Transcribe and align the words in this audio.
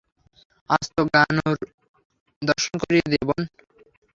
আজ 0.69 0.83
তো 0.95 1.01
গাঙুর 1.13 1.57
দর্শন 2.41 2.73
করিয়ে 2.81 3.05
দে, 3.11 3.19
বোন। 3.27 3.41